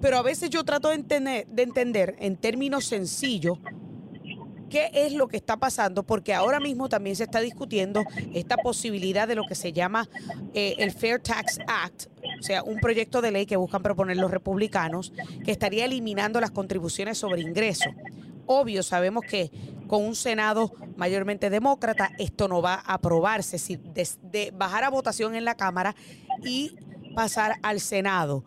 [0.00, 3.58] Pero a veces yo trato de entender, de entender en términos sencillos
[4.70, 8.02] qué es lo que está pasando, porque ahora mismo también se está discutiendo
[8.32, 10.08] esta posibilidad de lo que se llama
[10.54, 12.06] eh, el Fair Tax Act,
[12.38, 15.12] o sea, un proyecto de ley que buscan proponer los republicanos,
[15.44, 17.92] que estaría eliminando las contribuciones sobre ingresos.
[18.46, 19.50] Obvio, sabemos que
[19.86, 25.34] con un Senado mayormente demócrata esto no va a aprobarse, si de bajar a votación
[25.34, 25.94] en la Cámara
[26.44, 26.76] y
[27.14, 28.44] pasar al Senado.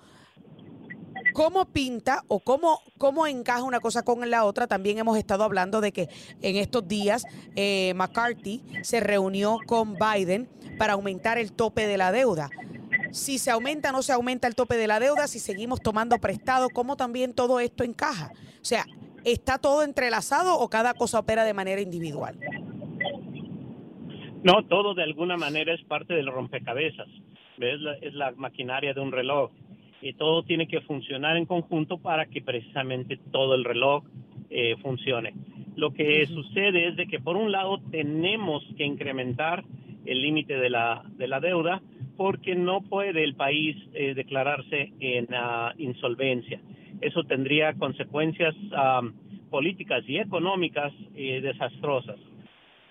[1.33, 4.67] ¿Cómo pinta o cómo, cómo encaja una cosa con la otra?
[4.67, 6.07] También hemos estado hablando de que
[6.41, 12.11] en estos días eh, McCarthy se reunió con Biden para aumentar el tope de la
[12.11, 12.49] deuda.
[13.11, 16.19] Si se aumenta o no se aumenta el tope de la deuda, si seguimos tomando
[16.19, 18.31] prestado, ¿cómo también todo esto encaja?
[18.61, 18.85] O sea,
[19.23, 22.37] ¿está todo entrelazado o cada cosa opera de manera individual?
[24.43, 27.07] No, todo de alguna manera es parte del rompecabezas.
[28.01, 29.51] Es la maquinaria de un reloj
[30.11, 34.03] todo tiene que funcionar en conjunto para que precisamente todo el reloj
[34.49, 35.33] eh, funcione.
[35.75, 36.35] Lo que uh -huh.
[36.35, 39.63] sucede es de que por un lado tenemos que incrementar
[40.05, 41.81] el límite de la, de la deuda
[42.17, 46.59] porque no puede el país eh, declararse en uh, insolvencia.
[47.01, 49.13] Eso tendría consecuencias um,
[49.49, 52.19] políticas y económicas eh, desastrosas.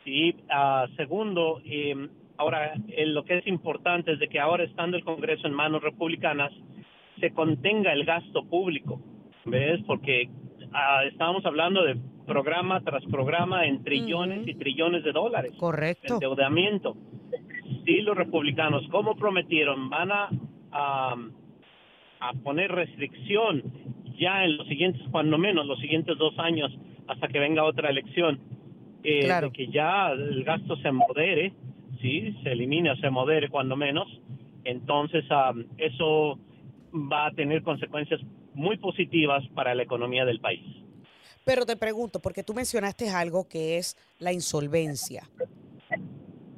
[0.04, 2.74] Y uh, segundo, eh, ahora
[3.06, 6.52] lo que es importante es de que ahora estando el Congreso en manos republicanas,
[7.22, 9.00] se contenga el gasto público,
[9.44, 9.80] ¿ves?
[9.86, 14.50] Porque uh, estábamos hablando de programa tras programa en trillones uh -huh.
[14.50, 15.52] y trillones de dólares.
[15.56, 16.08] Correcto.
[16.08, 16.96] De endeudamiento.
[17.84, 20.30] Sí, los republicanos, como prometieron, van a,
[20.72, 21.14] a,
[22.20, 23.62] a poner restricción
[24.18, 28.40] ya en los siguientes, cuando menos, los siguientes dos años, hasta que venga otra elección,
[29.04, 29.48] eh, claro.
[29.48, 31.52] de que ya el gasto se modere,
[32.00, 34.08] sí, se elimine o se modere cuando menos,
[34.64, 36.38] entonces um, eso
[36.92, 38.20] va a tener consecuencias
[38.54, 40.64] muy positivas para la economía del país.
[41.44, 45.28] Pero te pregunto, porque tú mencionaste algo que es la insolvencia.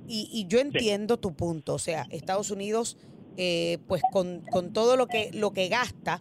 [0.07, 1.75] Y, y yo entiendo tu punto.
[1.75, 2.99] O sea, Estados Unidos,
[3.37, 6.21] eh, pues con, con todo lo que, lo que gasta,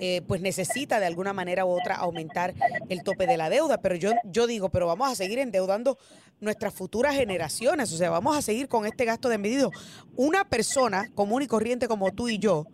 [0.00, 2.54] eh, pues necesita de alguna manera u otra aumentar
[2.88, 3.80] el tope de la deuda.
[3.80, 5.98] Pero yo, yo digo, pero vamos a seguir endeudando
[6.40, 7.92] nuestras futuras generaciones.
[7.92, 9.72] O sea, vamos a seguir con este gasto desmedido.
[10.14, 12.66] Una persona común y corriente como tú y yo,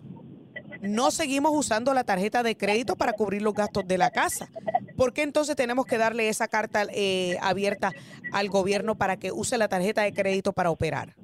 [0.83, 4.49] no seguimos usando la tarjeta de crédito para cubrir los gastos de la casa.
[4.97, 7.93] ¿Por qué entonces tenemos que darle esa carta eh, abierta
[8.33, 11.15] al gobierno para que use la tarjeta de crédito para operar?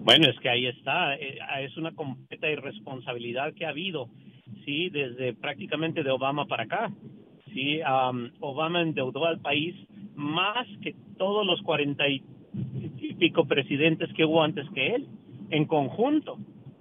[0.00, 4.08] Bueno, es que ahí está, eh, es una completa irresponsabilidad que ha habido,
[4.64, 6.90] sí, desde prácticamente de Obama para acá.
[7.52, 9.74] Sí, um, Obama endeudó al país
[10.14, 12.22] más que todos los cuarenta y
[13.18, 15.08] pico presidentes que hubo antes que él,
[15.50, 16.38] en conjunto.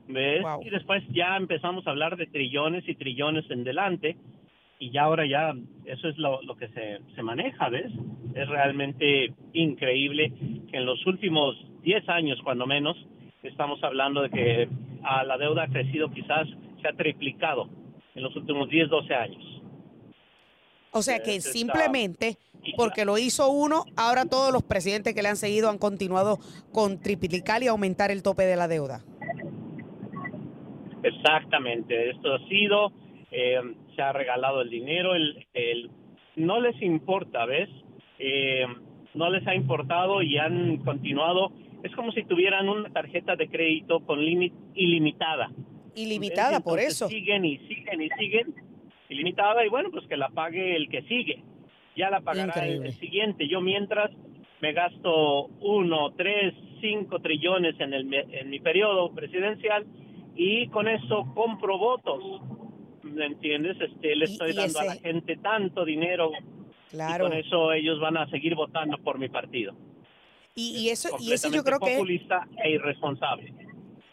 [0.08, 0.42] ¿Ves?
[0.42, 0.62] Wow.
[0.64, 4.16] Y después ya empezamos a hablar de trillones y trillones en delante
[4.80, 5.54] y ya ahora ya
[5.86, 7.92] eso es lo, lo que se, se maneja, ¿ves?
[8.36, 10.32] Es realmente increíble
[10.70, 12.96] que en los últimos 10 años, cuando menos,
[13.44, 14.70] estamos hablando de que
[15.04, 16.48] ah, la deuda ha crecido quizás,
[16.82, 17.70] se ha triplicado
[18.14, 19.44] en los últimos 10, 12 años.
[20.92, 22.38] O sea que simplemente
[22.76, 26.40] porque lo hizo uno, ahora todos los presidentes que le han seguido han continuado
[26.72, 29.04] con triplicar y aumentar el tope de la deuda.
[31.08, 32.92] Exactamente, esto ha sido,
[33.32, 33.60] eh,
[33.96, 35.90] se ha regalado el dinero, el, el-
[36.36, 37.70] no les importa, ¿ves?
[38.20, 38.66] Eh,
[39.16, 41.52] no les ha importado y han continuado.
[41.84, 45.50] Es como si tuvieran una tarjeta de crédito con límite ilimitada.
[45.96, 47.08] Ilimitada, por eso.
[47.08, 48.54] Siguen y siguen y siguen,
[49.10, 51.42] ilimitada, y bueno, pues que la pague el que sigue.
[51.96, 52.88] Ya la pagará el, Increíble.
[52.90, 53.48] el siguiente.
[53.48, 54.12] Yo mientras
[54.62, 59.86] me gasto uno, tres, cinco trillones en, el, en mi periodo presidencial
[60.38, 62.24] y con eso compro votos.
[63.04, 63.78] ¿Me entiendes?
[63.82, 66.32] Este, le estoy dando a la gente tanto dinero
[66.90, 67.26] Claro.
[67.26, 69.74] y con eso ellos van a seguir votando por mi partido.
[70.56, 73.54] Y, y eso, y eso yo creo que populista e irresponsable.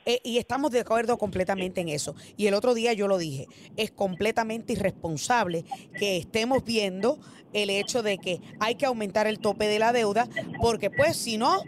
[0.07, 2.15] Eh, y estamos de acuerdo completamente en eso.
[2.37, 5.65] Y el otro día yo lo dije, es completamente irresponsable
[5.99, 7.19] que estemos viendo
[7.55, 10.29] el hecho de que hay que aumentar el tope de la deuda,
[10.61, 11.63] porque pues si no,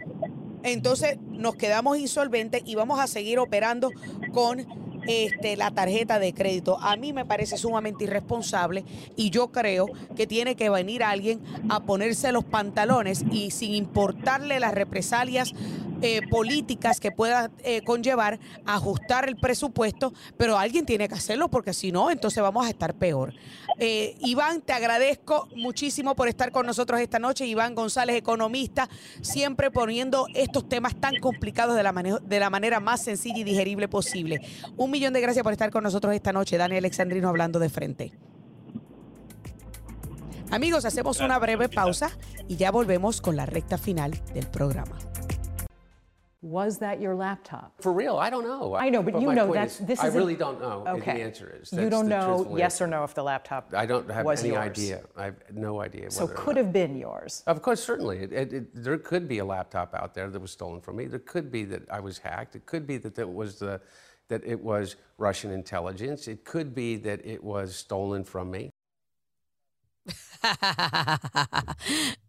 [0.63, 3.91] entonces nos quedamos insolventes y vamos a seguir operando
[4.33, 4.65] con
[5.07, 6.77] este, la tarjeta de crédito.
[6.81, 8.83] A mí me parece sumamente irresponsable
[9.15, 14.59] y yo creo que tiene que venir alguien a ponerse los pantalones y sin importarle
[14.59, 15.53] las represalias
[16.01, 21.73] eh, políticas que pueda eh, conllevar ajustar el presupuesto, pero alguien tiene que hacerlo porque
[21.73, 23.33] si no, entonces vamos a estar peor.
[23.79, 27.45] Eh, Iván, te agradezco muchísimo por estar con nosotros esta noche.
[27.45, 28.89] Iván González, economista,
[29.21, 33.87] siempre poniendo estos temas tan complicados de la, de la manera más sencilla y digerible
[33.87, 34.41] posible.
[34.77, 36.57] Un millón de gracias por estar con nosotros esta noche.
[36.57, 38.11] Dani Alexandrino hablando de frente.
[40.49, 42.11] Amigos, hacemos una breve pausa
[42.47, 44.97] y ya volvemos con la recta final del programa.
[46.43, 47.81] Was that your laptop?
[47.81, 48.75] For real, I don't know.
[48.75, 50.83] I know, but you know point that's is, this I is a- really don't know.
[50.87, 51.15] Okay.
[51.15, 54.07] The answer is you don't know truthful yes or no if the laptop I don't
[54.11, 54.59] have was any yours.
[54.59, 55.01] idea.
[55.17, 56.11] I have no idea.
[56.11, 56.63] So whether or could not.
[56.65, 57.41] have been yours.
[57.47, 58.19] Of course, certainly.
[58.19, 61.05] It, it, it, there could be a laptop out there that was stolen from me.
[61.07, 62.55] There could be that I was hacked.
[62.55, 63.81] It could be that it was the,
[64.29, 66.27] that it was Russian intelligence.
[66.27, 68.69] It could be that it was stolen from me.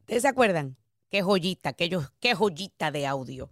[0.00, 0.76] ¿Ustedes se acuerdan?
[1.10, 3.50] Qué joyita, qué, yo- qué joyita de audio.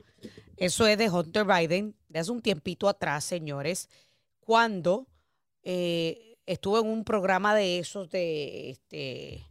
[0.56, 3.88] Eso es de Hunter Biden de hace un tiempito atrás, señores,
[4.40, 5.06] cuando
[5.62, 9.44] eh, estuvo en un programa de esos de, este,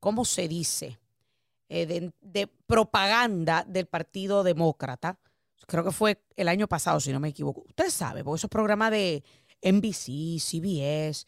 [0.00, 0.98] ¿cómo se dice?
[1.68, 5.18] Eh, de, propaganda del Partido Demócrata.
[5.66, 7.62] Creo que fue el año pasado, si no me equivoco.
[7.68, 9.22] Usted sabe, porque esos programas de
[9.62, 11.26] NBC, CBS,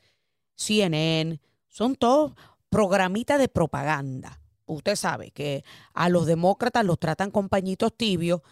[0.55, 2.35] CNN, son todos
[2.69, 4.41] programitas de propaganda.
[4.67, 8.43] Usted sabe que a los demócratas los tratan con pañitos tibios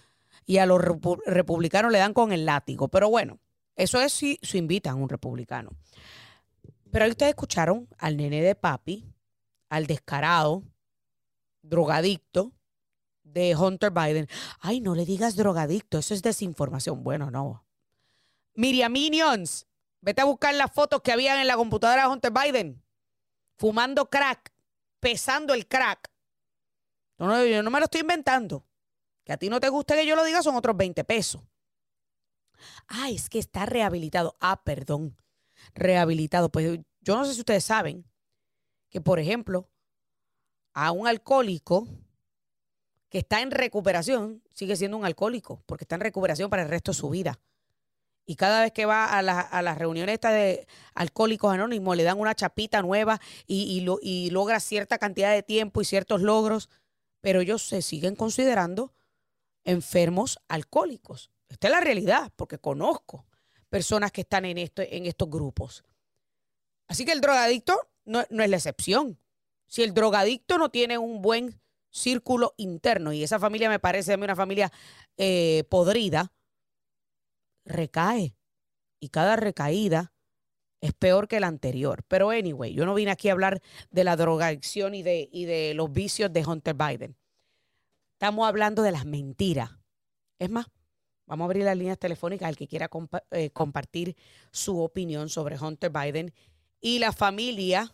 [0.47, 2.89] y a los repu- republicanos le dan con el látigo.
[2.89, 3.39] Pero bueno,
[3.77, 5.71] eso es si, si invitan a un republicano.
[6.91, 9.07] Pero ahí ustedes escucharon al nene de papi,
[9.69, 10.63] al descarado,
[11.63, 12.53] drogadicto
[13.23, 14.29] de Hunter Biden.
[14.61, 17.03] Ay, no le digas drogadicto, eso es desinformación.
[17.03, 17.65] Bueno, no.
[18.55, 19.67] Miriam Minions,
[20.03, 22.83] vete a buscar las fotos que habían en la computadora de Hunter Biden,
[23.57, 24.53] fumando crack,
[25.01, 26.11] pesando el crack.
[27.19, 28.67] No, no, yo no me lo estoy inventando.
[29.25, 31.43] Que a ti no te guste que yo lo diga son otros 20 pesos.
[32.89, 34.37] Ah, es que está rehabilitado.
[34.41, 35.17] Ah, perdón.
[35.75, 36.51] Rehabilitado.
[36.51, 38.05] Pues yo no sé si ustedes saben
[38.91, 39.69] que, por ejemplo,
[40.75, 41.87] a un alcohólico
[43.09, 46.93] que está en recuperación sigue siendo un alcohólico porque está en recuperación para el resto
[46.93, 47.41] de su vida.
[48.25, 52.21] Y cada vez que va a, la- a las reuniones de alcohólicos anónimos, le dan
[52.21, 56.71] una chapita nueva y, y lo- y logra cierta cantidad de tiempo y ciertos logros,
[57.21, 58.93] pero ellos se siguen considerando
[59.65, 61.31] enfermos alcohólicos.
[61.49, 63.27] Esta es la realidad, porque conozco
[63.69, 65.85] personas que están en, esto, en estos grupos.
[66.89, 69.19] Así que el drogadicto no, no es la excepción.
[69.67, 71.61] Si el drogadicto no tiene un buen
[71.91, 74.73] círculo interno, y esa familia me parece a mí una familia
[75.17, 76.33] eh, podrida,
[77.65, 78.35] recae.
[79.01, 80.13] Y cada recaída
[80.81, 82.05] es peor que la anterior.
[82.09, 85.75] Pero anyway, yo no vine aquí a hablar de la drogadicción y de, y de
[85.75, 87.17] los vicios de Hunter Biden.
[88.23, 89.73] Estamos hablando de las mentiras.
[90.39, 90.67] Es más,
[91.27, 94.17] vamos a abrir las líneas telefónicas al que quiera compa- eh, compartir
[94.53, 96.33] su opinión sobre Hunter Biden
[96.81, 97.93] y la familia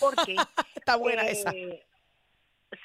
[0.00, 0.34] porque
[0.74, 1.50] Está buena esa.
[1.52, 1.84] eh,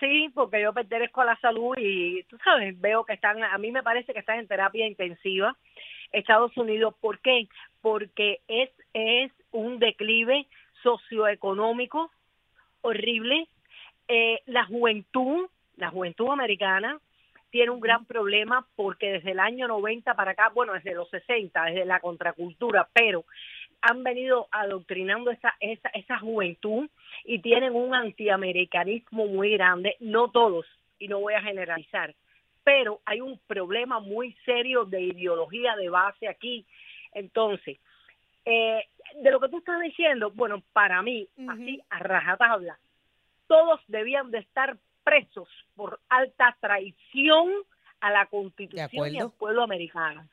[0.01, 3.71] Sí, porque yo pertenezco a la salud y tú sabes, veo que están, a mí
[3.71, 5.57] me parece que están en terapia intensiva.
[6.11, 7.47] Estados Unidos, ¿por qué?
[7.81, 10.47] Porque es, es un declive
[10.83, 12.11] socioeconómico
[12.81, 13.47] horrible.
[14.07, 16.99] Eh, la juventud, la juventud americana,
[17.49, 21.63] tiene un gran problema porque desde el año 90 para acá, bueno, desde los 60,
[21.65, 23.25] desde la contracultura, pero
[23.81, 26.89] han venido adoctrinando esa, esa, esa juventud
[27.23, 30.65] y tienen un antiamericanismo muy grande, no todos,
[30.99, 32.15] y no voy a generalizar,
[32.67, 36.65] pero hay un problema muy serio de ideología de base aquí.
[37.13, 37.79] Entonces,
[38.43, 38.83] eh,
[39.15, 42.77] de lo que tú estás diciendo, bueno, para mí, así a rajatabla,
[43.47, 45.47] todos debían de estar presos
[45.77, 47.53] por alta traición
[48.01, 50.27] a la constitución y al pueblo americano.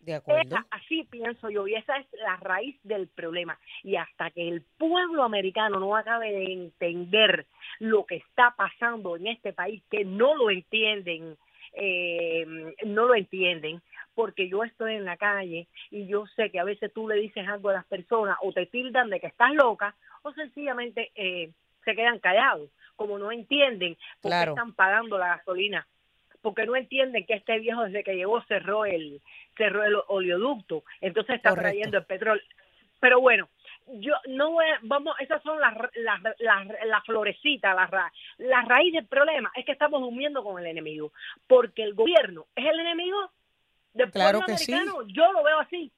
[0.00, 0.56] De acuerdo.
[0.56, 3.58] Esa- así pienso yo, y esa es la raíz del problema.
[3.82, 7.46] Y hasta que el pueblo americano no acabe de entender
[7.78, 11.38] lo que está pasando en este país, que no lo entienden,
[11.74, 12.44] eh,
[12.84, 13.80] no lo entienden,
[14.14, 17.46] porque yo estoy en la calle y yo sé que a veces tú le dices
[17.48, 21.50] algo a las personas o te tildan de que estás loca o sencillamente eh,
[21.84, 25.86] se quedan callados, como no entienden por qué están pagando la gasolina
[26.42, 29.22] porque no entienden que este viejo desde que llegó cerró el
[29.56, 31.70] cerró el oleoducto, entonces está Correcto.
[31.70, 32.42] trayendo el petróleo.
[33.00, 33.48] Pero bueno,
[33.86, 39.06] yo no vamos, esas son las las las las florecitas, las ra- la raíz del
[39.06, 41.12] problema es que estamos durmiendo con el enemigo,
[41.46, 43.30] porque el gobierno es el enemigo
[43.94, 44.72] del Claro pueblo que sí.
[44.72, 45.90] americano, yo lo veo así.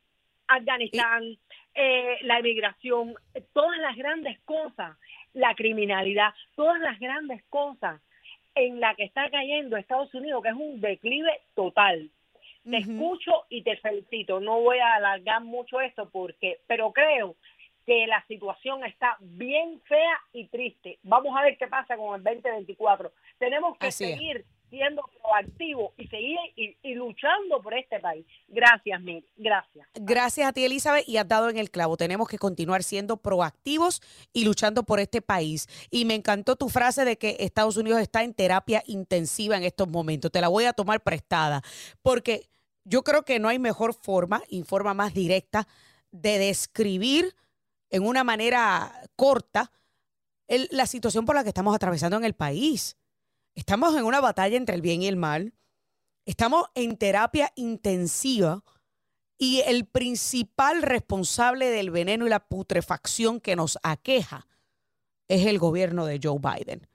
[0.47, 1.39] Afganistán,
[1.74, 3.14] eh, la inmigración,
[3.53, 4.97] todas las grandes cosas,
[5.32, 8.01] la criminalidad, todas las grandes cosas
[8.55, 12.11] en la que está cayendo Estados Unidos, que es un declive total.
[12.68, 14.41] Te escucho y te felicito.
[14.41, 17.37] No voy a alargar mucho esto porque, pero creo
[17.87, 20.99] que la situación está bien fea y triste.
[21.03, 23.12] Vamos a ver qué pasa con el 2024.
[23.39, 24.11] Tenemos que Así es.
[24.11, 28.26] seguir siendo proactivos y seguir y, y luchando por este país.
[28.49, 29.24] Gracias, Miri.
[29.37, 29.87] Gracias.
[29.95, 31.97] Gracias a ti, Elizabeth, y has dado en el clavo.
[31.97, 34.01] Tenemos que continuar siendo proactivos
[34.32, 35.68] y luchando por este país.
[35.91, 39.89] Y me encantó tu frase de que Estados Unidos está en terapia intensiva en estos
[39.89, 40.32] momentos.
[40.32, 41.62] Te la voy a tomar prestada,
[42.03, 42.49] porque
[42.85, 45.68] yo creo que no hay mejor forma y forma más directa
[46.11, 47.35] de describir
[47.95, 49.70] en una manera corta
[50.49, 52.97] la situación por la que estamos atravesando en el país.
[53.55, 55.55] Estamos en una batalla entre el bien y el mal.
[56.26, 58.64] Estamos en terapia intensiva
[59.38, 64.49] y el principal responsable del veneno y la putrefacción que nos aqueja
[65.28, 66.88] es el gobierno de Joe Biden.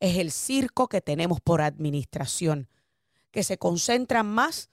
[0.00, 2.68] Es el circo que tenemos por administración,
[3.30, 4.70] que se concentra más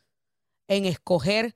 [0.68, 1.54] en escoger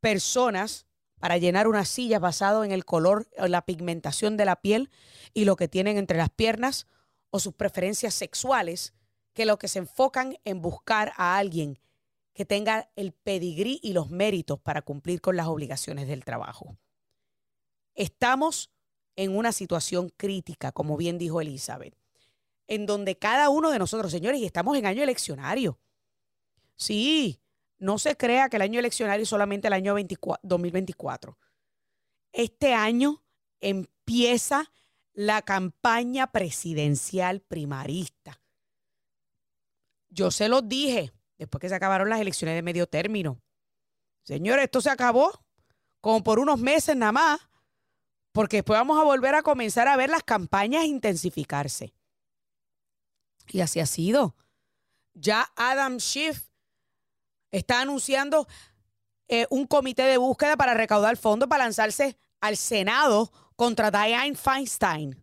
[0.00, 0.87] personas
[1.18, 4.90] para llenar unas sillas basado en el color o la pigmentación de la piel
[5.34, 6.86] y lo que tienen entre las piernas
[7.30, 8.94] o sus preferencias sexuales,
[9.34, 11.78] que lo que se enfocan en buscar a alguien
[12.34, 16.76] que tenga el pedigrí y los méritos para cumplir con las obligaciones del trabajo.
[17.94, 18.70] Estamos
[19.16, 21.96] en una situación crítica, como bien dijo Elizabeth,
[22.68, 25.80] en donde cada uno de nosotros, señores, y estamos en año eleccionario.
[26.76, 27.40] Sí,
[27.78, 31.38] no se crea que el año eleccionario es solamente el año 24 2024.
[32.32, 33.22] Este año
[33.60, 34.70] empieza
[35.12, 38.40] la campaña presidencial primarista.
[40.10, 43.40] Yo se los dije después que se acabaron las elecciones de medio término.
[44.22, 45.44] Señores, esto se acabó
[46.00, 47.40] como por unos meses nada más,
[48.32, 51.94] porque después vamos a volver a comenzar a ver las campañas intensificarse.
[53.48, 54.36] Y así ha sido.
[55.14, 56.47] Ya Adam Schiff
[57.50, 58.46] está anunciando
[59.28, 65.22] eh, un comité de búsqueda para recaudar fondos para lanzarse al Senado contra Dianne Feinstein,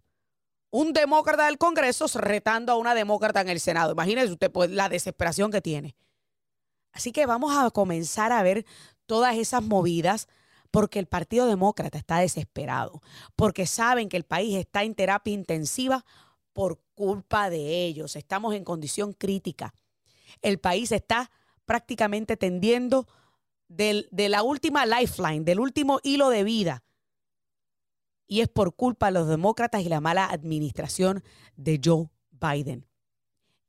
[0.70, 3.94] un demócrata del Congreso retando a una demócrata en el Senado.
[3.94, 5.96] Imagínese usted pues, la desesperación que tiene.
[6.92, 8.66] Así que vamos a comenzar a ver
[9.06, 10.28] todas esas movidas
[10.72, 13.02] porque el Partido Demócrata está desesperado,
[13.38, 16.06] porque saben que el país está en terapia intensiva
[16.52, 18.16] por culpa de ellos.
[18.18, 19.74] Estamos en condición crítica.
[20.42, 21.32] El país está
[21.66, 23.08] prácticamente tendiendo
[23.68, 26.84] de la última lifeline, del último hilo de vida.
[28.28, 31.24] Y es por culpa de los demócratas y la mala administración
[31.56, 32.88] de Joe Biden.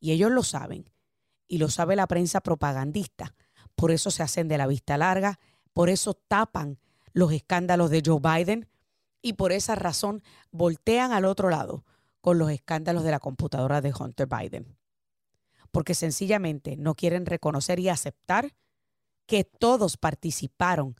[0.01, 0.91] Y ellos lo saben.
[1.49, 3.35] Y lo sabe la prensa propagandista.
[3.75, 5.39] Por eso se hacen de la vista larga.
[5.73, 6.79] Por eso tapan
[7.13, 8.69] los escándalos de Joe Biden.
[9.23, 11.85] Y por esa razón voltean al otro lado
[12.21, 14.76] con los escándalos de la computadora de Hunter Biden.
[15.77, 18.55] Porque sencillamente no quieren reconocer y aceptar
[19.27, 20.97] que todos participaron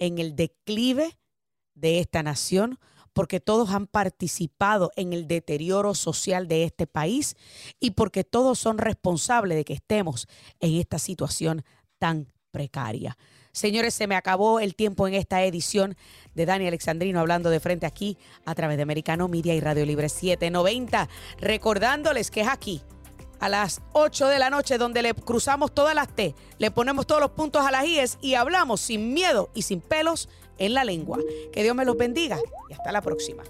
[0.00, 1.20] en el declive
[1.76, 2.80] de esta nación,
[3.12, 7.36] porque todos han participado en el deterioro social de este país
[7.78, 10.26] y porque todos son responsables de que estemos
[10.58, 11.64] en esta situación
[12.00, 13.16] tan precaria.
[13.52, 15.94] Señores, se me acabó el tiempo en esta edición
[16.34, 20.08] de Dani Alexandrino hablando de frente aquí a través de Americano Media y Radio Libre
[20.08, 21.08] 790.
[21.40, 22.82] Recordándoles que es aquí
[23.40, 27.20] a las 8 de la noche donde le cruzamos todas las T, le ponemos todos
[27.20, 30.28] los puntos a las IES y hablamos sin miedo y sin pelos
[30.58, 31.18] en la lengua.
[31.52, 33.42] Que Dios me los bendiga y hasta la próxima.